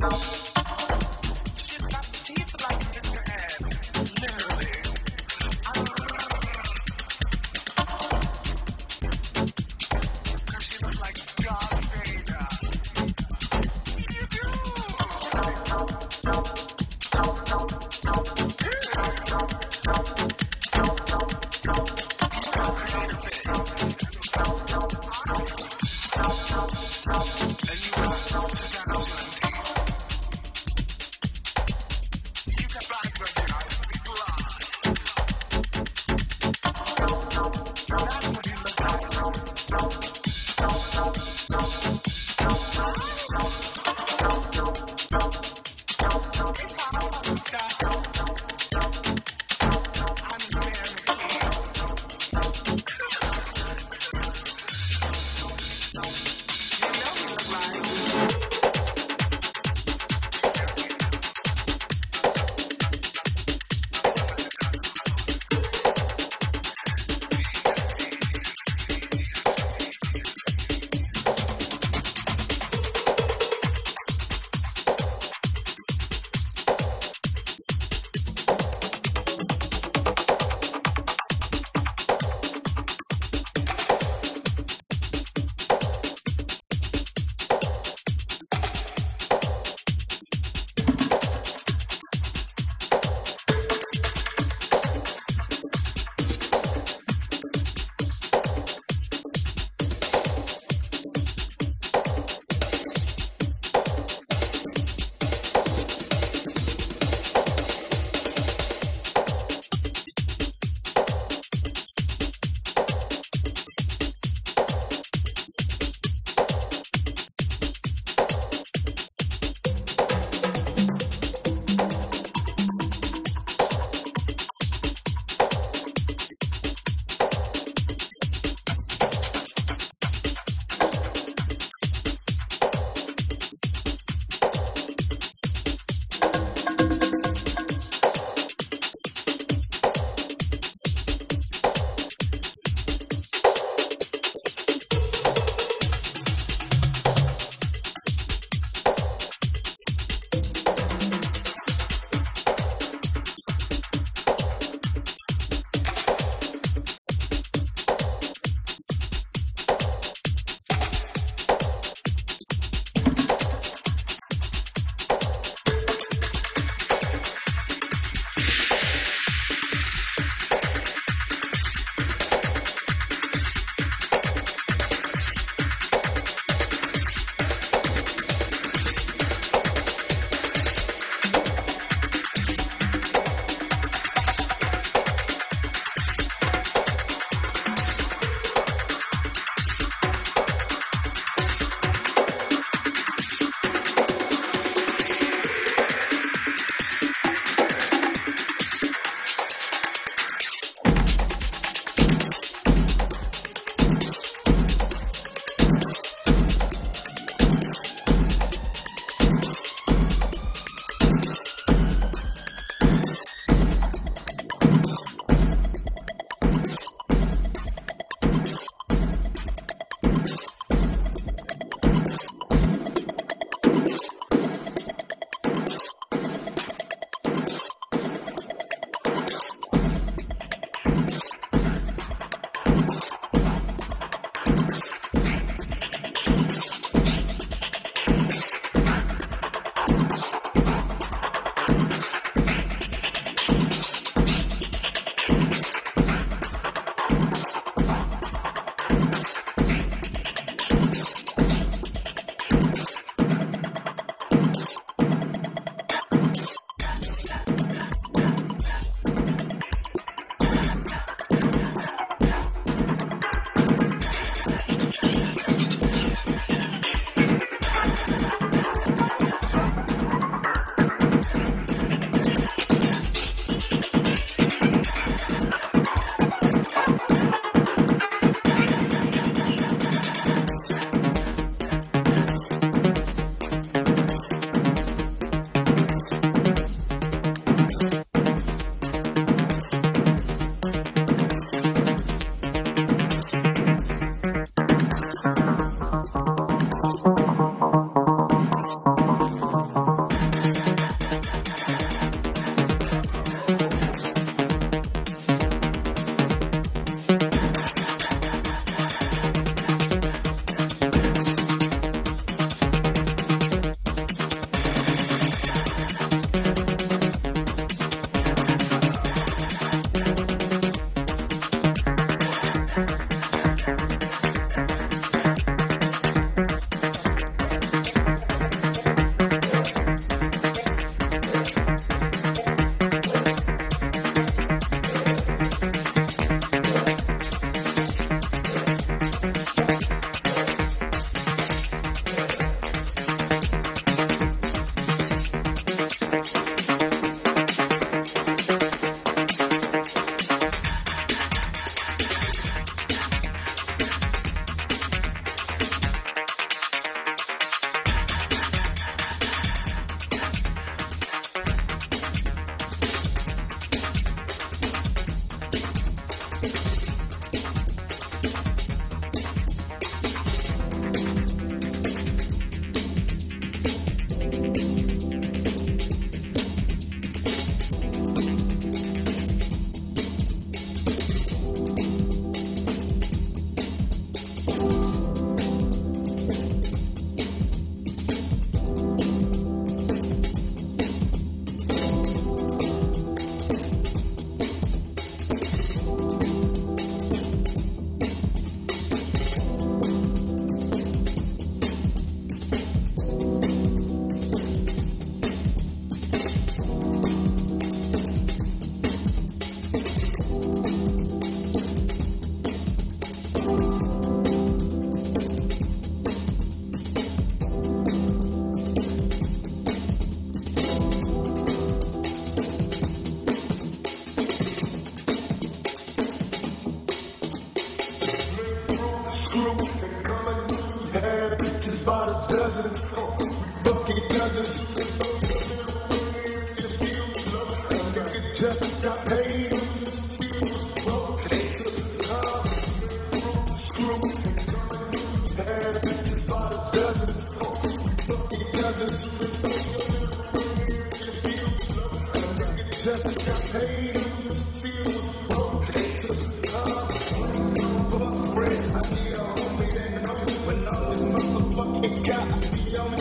Música 0.00 0.49